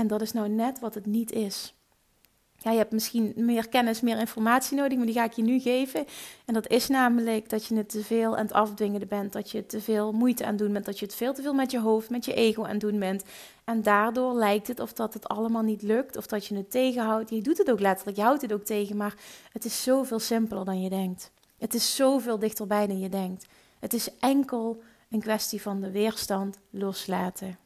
[0.00, 1.74] En dat is nou net wat het niet is.
[2.56, 5.60] Ja, je hebt misschien meer kennis, meer informatie nodig, maar die ga ik je nu
[5.60, 6.04] geven.
[6.44, 9.66] En dat is namelijk dat je het te veel aan het afdwingen bent, dat je
[9.66, 11.80] te veel moeite aan het doen bent, dat je het veel te veel met je
[11.80, 13.24] hoofd, met je ego aan het doen bent.
[13.64, 17.30] En daardoor lijkt het of dat het allemaal niet lukt, of dat je het tegenhoudt.
[17.30, 19.14] Je doet het ook letterlijk, je houdt het ook tegen, maar
[19.52, 21.30] het is zoveel simpeler dan je denkt.
[21.58, 23.46] Het is zoveel dichterbij dan je denkt.
[23.78, 27.58] Het is enkel een kwestie van de weerstand loslaten.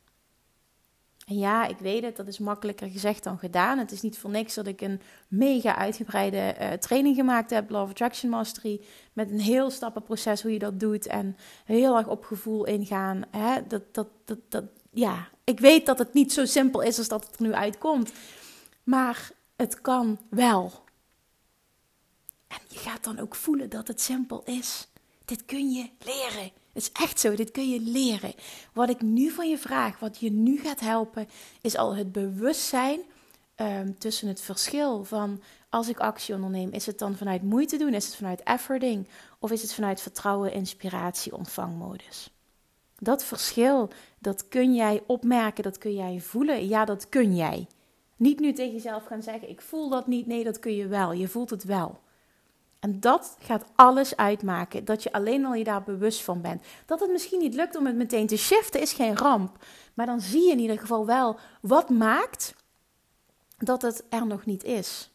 [1.26, 3.78] Ja, ik weet het, dat is makkelijker gezegd dan gedaan.
[3.78, 7.90] Het is niet voor niks dat ik een mega uitgebreide uh, training gemaakt heb, Love
[7.90, 8.80] Attraction Mastery,
[9.12, 13.22] met een heel stappenproces hoe je dat doet en heel erg op gevoel ingaan.
[13.30, 13.66] Hè?
[13.66, 17.26] Dat, dat, dat, dat, ja, ik weet dat het niet zo simpel is als dat
[17.26, 18.12] het er nu uitkomt,
[18.82, 20.72] maar het kan wel.
[22.48, 24.88] En je gaat dan ook voelen dat het simpel is.
[25.24, 26.50] Dit kun je leren.
[26.74, 28.34] Het is echt zo, dit kun je leren.
[28.72, 31.28] Wat ik nu van je vraag, wat je nu gaat helpen,
[31.60, 33.00] is al het bewustzijn
[33.56, 37.94] um, tussen het verschil van als ik actie onderneem, is het dan vanuit moeite doen,
[37.94, 39.08] is het vanuit efforting
[39.38, 42.30] of is het vanuit vertrouwen, inspiratie, ontvangmodus?
[42.98, 46.68] Dat verschil, dat kun jij opmerken, dat kun jij voelen.
[46.68, 47.66] Ja, dat kun jij.
[48.16, 50.26] Niet nu tegen jezelf gaan zeggen: Ik voel dat niet.
[50.26, 51.12] Nee, dat kun je wel.
[51.12, 52.00] Je voelt het wel.
[52.84, 54.84] En dat gaat alles uitmaken.
[54.84, 56.64] Dat je alleen al je daar bewust van bent.
[56.86, 59.64] Dat het misschien niet lukt om het meteen te shiften is geen ramp.
[59.94, 62.54] Maar dan zie je in ieder geval wel wat maakt
[63.58, 65.10] dat het er nog niet is.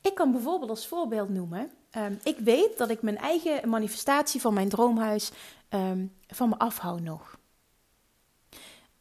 [0.00, 1.70] Ik kan bijvoorbeeld als voorbeeld noemen.
[1.96, 5.30] Um, ik weet dat ik mijn eigen manifestatie van mijn droomhuis
[5.70, 7.38] um, van me afhoud nog.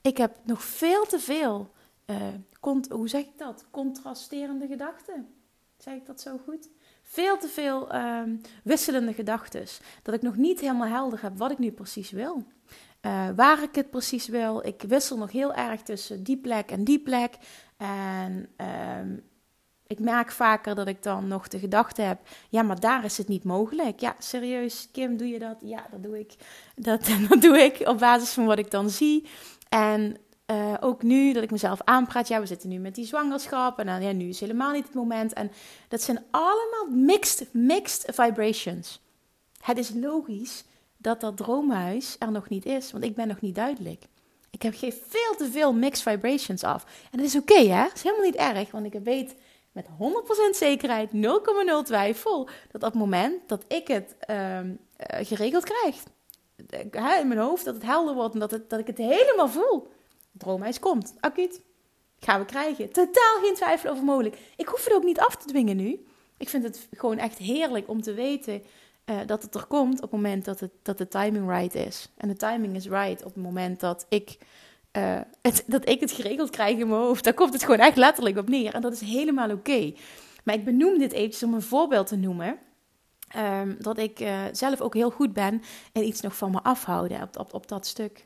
[0.02, 1.72] Ik heb nog veel te veel,
[2.06, 2.18] uh,
[2.90, 3.66] hoe zeg ik dat?
[3.72, 5.34] Contrasterende gedachten.
[5.78, 6.70] Zeg ik dat zo goed?
[7.12, 9.66] Veel te veel um, wisselende gedachten.
[10.02, 12.44] Dat ik nog niet helemaal helder heb wat ik nu precies wil.
[13.02, 14.66] Uh, waar ik het precies wil.
[14.66, 17.34] Ik wissel nog heel erg tussen die plek en die plek.
[17.78, 18.50] En
[19.00, 19.24] um,
[19.88, 22.20] ik merk vaker dat ik dan nog de gedachte heb:
[22.50, 24.00] ja, maar daar is het niet mogelijk.
[24.00, 25.58] Ja, serieus, Kim, doe je dat?
[25.62, 26.36] Ja, dat doe ik.
[26.76, 29.28] Dat, dat doe ik op basis van wat ik dan zie.
[29.70, 30.18] En
[30.52, 33.86] uh, ook nu dat ik mezelf aanpraat, ja, we zitten nu met die zwangerschap en
[33.86, 35.34] dan, ja, nu is helemaal niet het moment.
[35.34, 35.52] En
[35.88, 39.02] dat zijn allemaal mixed, mixed vibrations.
[39.62, 40.64] Het is logisch
[40.98, 44.04] dat dat droomhuis er nog niet is, want ik ben nog niet duidelijk.
[44.50, 46.86] Ik heb, geef veel te veel mixed vibrations af.
[47.12, 47.84] En dat is oké, hè?
[47.84, 49.36] Dat is helemaal niet erg, want ik weet
[49.72, 49.90] met 100%
[50.52, 51.20] zekerheid, 0,0
[51.84, 54.60] twijfel, dat op het moment dat ik het uh,
[54.98, 56.04] geregeld krijg,
[57.22, 59.88] in mijn hoofd, dat het helder wordt en dat, dat ik het helemaal voel
[60.32, 61.14] droomhuis komt.
[61.20, 61.62] Acuut.
[62.20, 62.92] Gaan we krijgen.
[62.92, 64.38] Totaal geen twijfel over mogelijk.
[64.56, 66.06] Ik hoef het ook niet af te dwingen nu.
[66.38, 68.64] Ik vind het gewoon echt heerlijk om te weten
[69.06, 72.10] uh, dat het er komt op het moment dat, het, dat de timing right is.
[72.18, 74.38] En de timing is right op het moment dat ik,
[74.98, 77.24] uh, het, dat ik het geregeld krijg in mijn hoofd.
[77.24, 78.74] Daar komt het gewoon echt letterlijk op neer.
[78.74, 79.94] En dat is helemaal oké.
[80.44, 82.60] Maar ik benoem dit eventjes om een voorbeeld te noemen.
[83.38, 85.62] Um, dat ik uh, zelf ook heel goed ben
[85.94, 88.26] en iets nog van me afhouden op, op, op dat stuk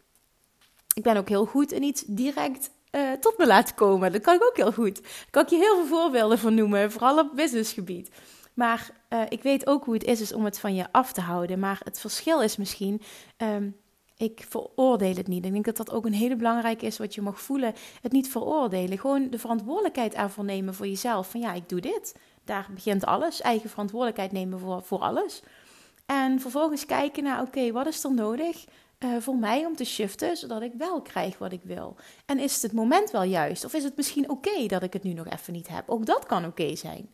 [0.95, 4.11] ik ben ook heel goed in iets direct uh, tot me laten komen.
[4.11, 5.01] Dat kan ik ook heel goed.
[5.29, 8.09] Kan ik je heel veel voorbeelden van noemen, vooral op businessgebied.
[8.53, 11.59] Maar uh, ik weet ook hoe het is, om het van je af te houden.
[11.59, 13.01] Maar het verschil is misschien,
[13.37, 13.75] um,
[14.17, 15.45] ik veroordeel het niet.
[15.45, 17.73] Ik denk dat dat ook een hele belangrijke is wat je mag voelen.
[18.01, 18.99] Het niet veroordelen.
[18.99, 21.29] Gewoon de verantwoordelijkheid ervoor nemen voor jezelf.
[21.29, 22.15] Van ja, ik doe dit.
[22.43, 23.41] Daar begint alles.
[23.41, 25.41] Eigen verantwoordelijkheid nemen voor, voor alles.
[26.05, 28.65] En vervolgens kijken naar, oké, wat is er nodig?
[28.99, 31.95] Uh, voor mij om te shiften, zodat ik wel krijg wat ik wil?
[32.25, 33.65] En is het het moment wel juist?
[33.65, 35.89] Of is het misschien oké dat ik het nu nog even niet heb?
[35.89, 37.09] Ook dat kan oké zijn.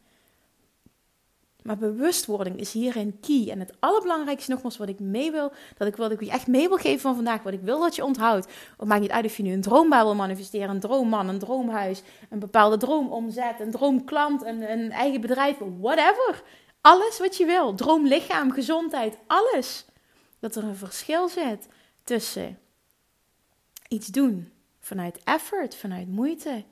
[1.61, 3.49] Maar bewustwording is hierin key.
[3.49, 6.67] En het allerbelangrijkste nogmaals wat ik mee wil, dat ik, wat ik je echt mee
[6.67, 8.47] wil geven van vandaag, wat ik wil dat je onthoudt.
[8.77, 12.01] Het maakt niet uit of je nu een droombaan wil manifesteren, een droomman, een droomhuis,
[12.29, 16.43] een bepaalde droomomzet, een droomklant, een, een eigen bedrijf, whatever.
[16.81, 17.73] Alles wat je wil.
[17.75, 19.85] Droomlichaam, gezondheid, alles.
[20.41, 21.67] Dat er een verschil zit
[22.04, 22.60] tussen
[23.88, 26.63] iets doen vanuit effort, vanuit moeite.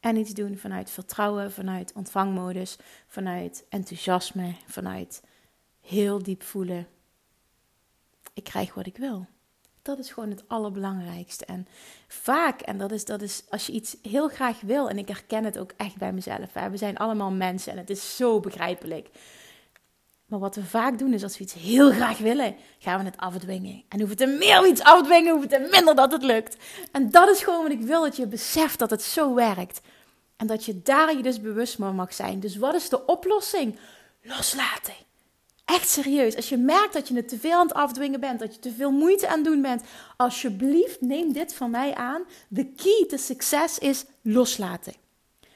[0.00, 5.22] En iets doen vanuit vertrouwen, vanuit ontvangmodus, vanuit enthousiasme, vanuit
[5.80, 6.86] heel diep voelen.
[8.34, 9.26] Ik krijg wat ik wil.
[9.82, 11.44] Dat is gewoon het allerbelangrijkste.
[11.44, 11.68] En
[12.08, 15.44] vaak, en dat is, dat is als je iets heel graag wil, en ik herken
[15.44, 16.52] het ook echt bij mezelf.
[16.52, 19.08] Hè, we zijn allemaal mensen en het is zo begrijpelijk.
[20.28, 23.16] Maar wat we vaak doen is als we iets heel graag willen, gaan we het
[23.16, 23.82] afdwingen.
[23.88, 26.56] En hoeven te meer we iets afdwingen, hoeven te minder dat het lukt.
[26.92, 29.80] En dat is gewoon wat ik wil, dat je beseft dat het zo werkt.
[30.36, 32.40] En dat je daar je dus bewust van mag zijn.
[32.40, 33.78] Dus wat is de oplossing?
[34.22, 34.94] Loslaten.
[35.64, 36.36] Echt serieus.
[36.36, 38.72] Als je merkt dat je het te veel aan het afdwingen bent, dat je te
[38.72, 39.82] veel moeite aan het doen bent,
[40.16, 42.22] alsjeblieft neem dit van mij aan.
[42.48, 44.94] De key to succes is loslaten.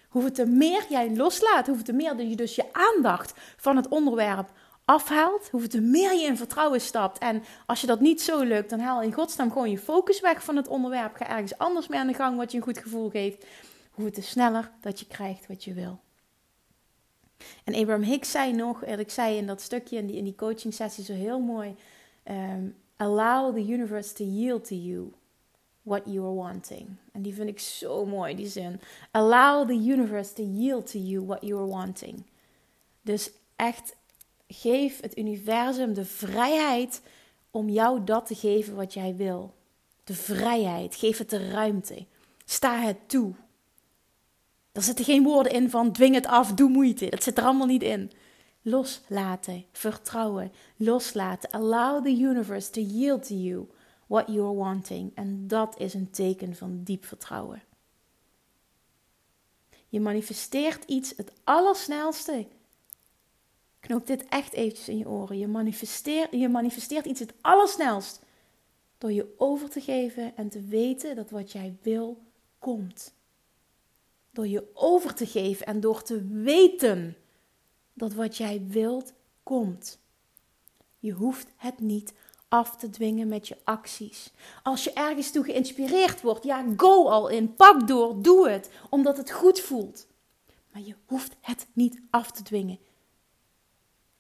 [0.09, 4.51] Hoeveel te meer jij loslaat, hoeveel te meer je dus je aandacht van het onderwerp
[4.85, 7.19] afhaalt, hoeveel meer je in vertrouwen stapt.
[7.19, 10.45] En als je dat niet zo lukt, dan haal in godsnaam gewoon je focus weg
[10.45, 11.15] van het onderwerp.
[11.15, 13.47] Ga ergens anders mee aan de gang wat je een goed gevoel geeft.
[13.91, 16.01] Hoeveel te sneller dat je krijgt wat je wil.
[17.65, 20.35] En Abraham Hicks zei nog, en ik zei in dat stukje in die, in die
[20.35, 21.77] coaching sessie zo heel mooi:
[22.25, 25.13] um, Allow the universe to yield to you
[25.83, 26.89] what you are wanting.
[27.13, 28.81] En die vind ik zo mooi, die zin.
[29.11, 32.23] Allow the universe to yield to you what you are wanting.
[33.01, 33.97] Dus echt
[34.53, 37.03] geef het universum de vrijheid
[37.51, 39.55] om jou dat te geven wat jij wil.
[40.05, 42.07] De vrijheid, geef het de ruimte.
[42.45, 43.35] Sta het toe.
[44.73, 47.11] Er zitten geen woorden in van dwing het af, doe moeite.
[47.11, 48.11] Dat zit er allemaal niet in.
[48.63, 51.51] Loslaten, vertrouwen, loslaten.
[51.51, 53.69] Allow the universe to yield to you
[54.07, 55.13] what you're wanting.
[55.15, 57.63] En dat is een teken van diep vertrouwen.
[59.89, 62.47] Je manifesteert iets het allersnelste.
[63.83, 65.39] Knoop dit echt eventjes in je oren.
[65.39, 68.21] Je manifesteert, je manifesteert iets het allersnelst.
[68.99, 72.23] Door je over te geven en te weten dat wat jij wil,
[72.59, 73.15] komt.
[74.31, 77.17] Door je over te geven en door te weten
[77.93, 79.99] dat wat jij wilt, komt.
[80.99, 82.15] Je hoeft het niet
[82.49, 84.33] af te dwingen met je acties.
[84.63, 89.17] Als je ergens toe geïnspireerd wordt, ja, go al in, pak door, doe het, omdat
[89.17, 90.07] het goed voelt.
[90.73, 92.79] Maar je hoeft het niet af te dwingen.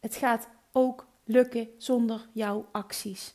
[0.02, 3.34] Het gaat ook lukken zonder jouw acties.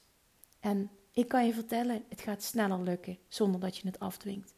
[0.59, 4.53] En ik kan je vertellen, het gaat sneller lukken zonder dat je het afdwingt.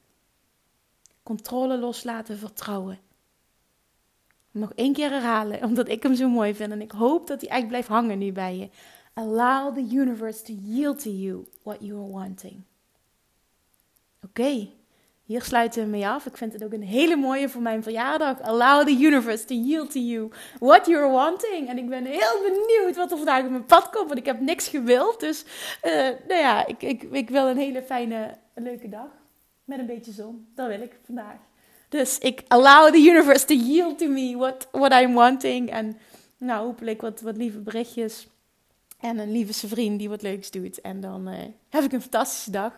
[1.24, 3.00] Controle loslaten, vertrouwen.
[4.52, 7.50] Nog één keer herhalen, omdat ik hem zo mooi vind en ik hoop dat hij
[7.50, 8.70] echt blijft hangen nu bij je.
[9.14, 12.62] Allow the universe to yield to you what you are wanting.
[14.24, 14.70] Oké,
[15.30, 16.26] hier sluiten we mee af.
[16.26, 18.42] Ik vind het ook een hele mooie voor mijn verjaardag.
[18.42, 21.68] Allow the universe to yield to you what you are wanting.
[21.68, 24.40] En ik ben heel benieuwd wat er vandaag op mijn pad komt, want ik heb
[24.40, 25.20] niks gewild.
[25.20, 25.46] Dus,
[25.84, 25.92] uh,
[26.28, 29.08] nou ja, ik, ik, ik wil een hele fijne, leuke dag
[29.64, 30.48] met een beetje zon.
[30.56, 31.38] Dat wil ik vandaag.
[31.90, 35.70] Dus ik allow the universe to yield to me what, what I'm wanting.
[35.72, 35.98] En
[36.38, 38.28] nou, hopelijk wat, wat lieve berichtjes.
[39.00, 40.82] En een lieve vriend die wat leuks doet.
[40.82, 41.36] En dan uh,
[41.70, 42.74] heb ik een fantastische dag.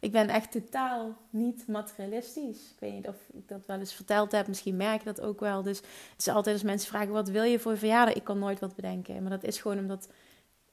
[0.00, 2.70] Ik ben echt totaal niet materialistisch.
[2.72, 4.48] Ik weet niet of ik dat wel eens verteld heb.
[4.48, 5.62] Misschien merk je dat ook wel.
[5.62, 8.14] Dus het is altijd als mensen vragen: wat wil je voor verjaardag?
[8.14, 9.22] Ik kan nooit wat bedenken.
[9.22, 10.08] Maar dat is gewoon omdat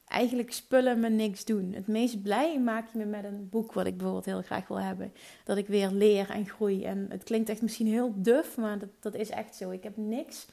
[0.07, 1.73] eigenlijk spullen me niks doen.
[1.73, 4.79] Het meest blij maak je me met een boek wat ik bijvoorbeeld heel graag wil
[4.79, 5.13] hebben.
[5.43, 6.83] Dat ik weer leer en groei.
[6.83, 9.69] En het klinkt echt misschien heel duf, maar dat, dat is echt zo.
[9.69, 10.45] Ik heb niks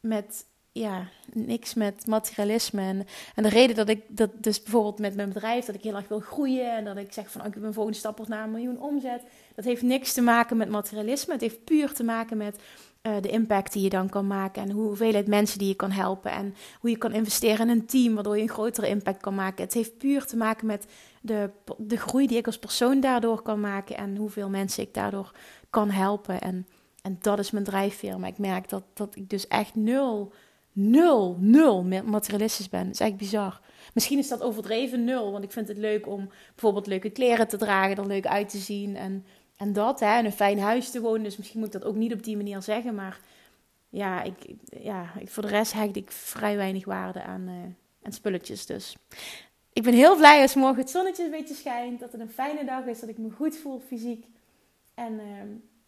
[0.00, 0.46] met
[0.78, 3.04] ja, niks met materialisme.
[3.34, 6.08] En, de reden dat ik dat dus bijvoorbeeld met mijn bedrijf, dat ik heel erg
[6.08, 8.50] wil groeien en dat ik zeg van oh, ik heb een volgende stap naar een
[8.50, 9.22] miljoen omzet,
[9.54, 11.32] dat heeft niks te maken met materialisme.
[11.32, 12.58] Het heeft puur te maken met
[13.02, 16.30] uh, de impact die je dan kan maken en hoeveelheid mensen die je kan helpen
[16.30, 19.64] en hoe je kan investeren in een team waardoor je een grotere impact kan maken.
[19.64, 20.86] Het heeft puur te maken met
[21.20, 25.32] de, de groei die ik als persoon daardoor kan maken en hoeveel mensen ik daardoor
[25.70, 26.40] kan helpen.
[26.40, 26.66] En,
[27.02, 28.18] en dat is mijn drijfveer.
[28.18, 30.32] Maar ik merk dat, dat ik dus echt nul
[30.76, 32.84] nul, nul materialistisch ben.
[32.84, 33.60] Dat is eigenlijk bizar.
[33.94, 37.56] Misschien is dat overdreven nul, want ik vind het leuk om bijvoorbeeld leuke kleren te
[37.56, 39.24] dragen, er leuk uit te zien en,
[39.56, 41.22] en dat, hè, in een fijn huis te wonen.
[41.22, 43.20] Dus misschien moet ik dat ook niet op die manier zeggen, maar
[43.88, 44.34] ja, ik,
[44.80, 47.54] ja voor de rest hecht ik vrij weinig waarde aan, uh,
[48.02, 48.66] aan spulletjes.
[48.66, 48.96] Dus
[49.72, 52.64] ik ben heel blij als morgen het zonnetje een beetje schijnt, dat het een fijne
[52.64, 54.26] dag is, dat ik me goed voel fysiek.
[54.94, 55.20] En uh,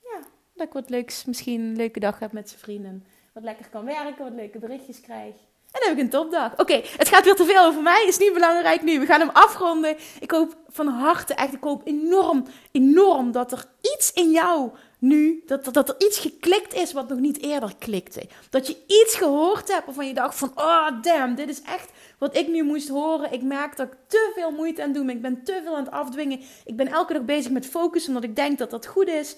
[0.02, 0.20] ja,
[0.54, 3.04] dat ik wat leuks, misschien een leuke dag heb met zijn vrienden
[3.38, 5.34] wat lekker kan werken, wat leuke berichtjes krijg.
[5.72, 6.58] En dan heb ik een topdag.
[6.58, 8.04] Oké, het gaat weer te veel over mij.
[8.06, 9.00] Is niet belangrijk nu.
[9.00, 9.96] We gaan hem afronden.
[10.20, 15.42] Ik hoop van harte, echt, ik hoop enorm, enorm dat er iets in jou nu,
[15.46, 18.28] dat, dat, er iets geklikt is wat nog niet eerder klikte.
[18.50, 22.36] Dat je iets gehoord hebt waarvan je dacht van, oh damn, dit is echt wat
[22.36, 23.32] ik nu moest horen.
[23.32, 25.10] Ik merk dat ik te veel moeite aan ben.
[25.10, 26.40] Ik ben te veel aan het afdwingen.
[26.64, 29.36] Ik ben elke dag bezig met focussen omdat ik denk dat dat goed is.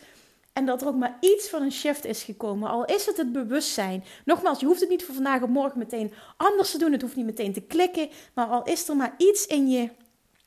[0.52, 2.70] En dat er ook maar iets van een shift is gekomen.
[2.70, 4.04] Al is het het bewustzijn.
[4.24, 6.92] Nogmaals, je hoeft het niet voor vandaag of morgen meteen anders te doen.
[6.92, 8.08] Het hoeft niet meteen te klikken.
[8.34, 9.90] Maar al is er maar iets in je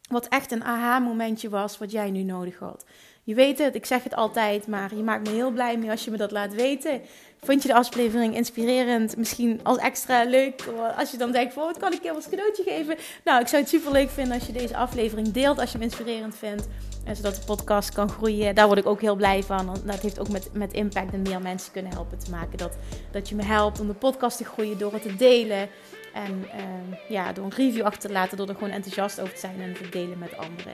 [0.10, 2.86] wat echt een aha-momentje was wat jij nu nodig had.
[3.26, 6.06] Je weet het, ik zeg het altijd, maar je maakt me heel blij mee als
[6.06, 7.02] je me dat laat weten.
[7.44, 9.18] Vond je de aflevering inspirerend?
[9.18, 10.64] Misschien als extra leuk?
[10.98, 12.98] Als je dan denkt, van, wat kan ik je als cadeautje geven?
[13.24, 15.88] Nou, ik zou het super leuk vinden als je deze aflevering deelt als je hem
[15.88, 16.68] inspirerend vindt.
[17.06, 18.56] En zodat de podcast kan groeien.
[18.56, 19.78] Daar word ik ook heel blij van.
[19.86, 22.58] Dat heeft ook met, met impact en meer mensen kunnen helpen te maken.
[22.58, 22.78] Dat,
[23.12, 25.70] dat je me helpt om de podcast te groeien door het te delen.
[26.14, 28.38] En uh, ja, door een review achter te laten.
[28.38, 30.74] Door er gewoon enthousiast over te zijn en te delen met anderen.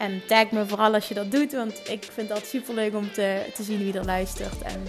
[0.00, 1.52] En tag me vooral als je dat doet.
[1.52, 4.62] Want ik vind dat super leuk om te, te zien wie er luistert.
[4.62, 4.82] En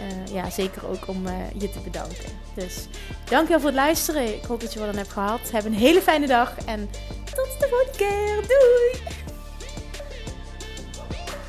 [0.00, 2.38] uh, ja, zeker ook om uh, je te bedanken.
[2.54, 2.86] Dus
[3.24, 4.34] dankjewel voor het luisteren.
[4.34, 5.50] Ik hoop dat je wat aan hebt gehad.
[5.52, 6.54] Heb een hele fijne dag.
[6.66, 6.90] En
[7.24, 8.34] tot de volgende keer.
[8.34, 9.16] Doei!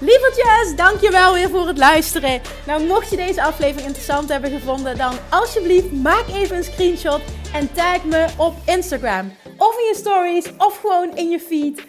[0.01, 2.41] Lievertjes, dankjewel weer voor het luisteren.
[2.65, 7.21] Nou, mocht je deze aflevering interessant hebben gevonden, dan alsjeblieft maak even een screenshot
[7.53, 9.31] en tag me op Instagram.
[9.57, 11.88] Of in je stories, of gewoon in je feed.